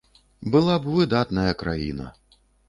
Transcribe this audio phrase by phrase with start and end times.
[0.55, 2.09] Была б выдатная краіна.